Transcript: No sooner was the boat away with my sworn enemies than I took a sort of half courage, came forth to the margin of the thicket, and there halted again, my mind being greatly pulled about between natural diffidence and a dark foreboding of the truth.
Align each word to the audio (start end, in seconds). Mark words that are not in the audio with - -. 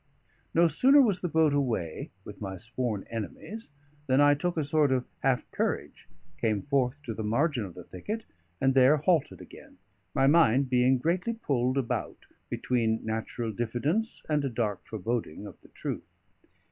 No 0.55 0.67
sooner 0.67 0.99
was 0.99 1.21
the 1.21 1.29
boat 1.29 1.53
away 1.53 2.09
with 2.25 2.41
my 2.41 2.57
sworn 2.57 3.03
enemies 3.11 3.69
than 4.07 4.19
I 4.19 4.33
took 4.33 4.57
a 4.57 4.63
sort 4.63 4.91
of 4.91 5.05
half 5.19 5.45
courage, 5.51 6.07
came 6.39 6.63
forth 6.63 6.97
to 7.03 7.13
the 7.13 7.23
margin 7.23 7.65
of 7.65 7.75
the 7.75 7.83
thicket, 7.83 8.25
and 8.59 8.73
there 8.73 8.97
halted 8.97 9.41
again, 9.41 9.77
my 10.15 10.25
mind 10.25 10.71
being 10.71 10.97
greatly 10.97 11.33
pulled 11.33 11.77
about 11.77 12.25
between 12.49 13.05
natural 13.05 13.51
diffidence 13.53 14.23
and 14.27 14.43
a 14.43 14.49
dark 14.49 14.83
foreboding 14.87 15.45
of 15.45 15.61
the 15.61 15.67
truth. 15.69 16.17